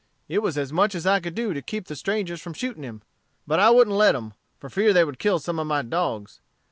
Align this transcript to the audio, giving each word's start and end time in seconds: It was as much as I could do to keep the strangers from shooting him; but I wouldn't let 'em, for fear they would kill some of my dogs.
It 0.27 0.41
was 0.41 0.57
as 0.57 0.73
much 0.73 0.95
as 0.95 1.05
I 1.05 1.19
could 1.19 1.35
do 1.35 1.53
to 1.53 1.61
keep 1.61 1.85
the 1.85 1.95
strangers 1.95 2.41
from 2.41 2.55
shooting 2.55 2.81
him; 2.81 3.03
but 3.45 3.59
I 3.59 3.69
wouldn't 3.69 3.95
let 3.95 4.15
'em, 4.15 4.33
for 4.57 4.67
fear 4.67 4.93
they 4.93 5.03
would 5.05 5.19
kill 5.19 5.37
some 5.37 5.59
of 5.59 5.67
my 5.67 5.83
dogs. 5.83 6.41